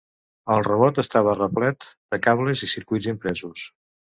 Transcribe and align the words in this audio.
El 0.53 0.63
robot 0.67 1.01
estava 1.03 1.35
replet 1.39 1.87
de 2.15 2.21
cables 2.27 2.65
i 2.69 2.73
circuits 2.75 3.13
impresos. 3.15 3.71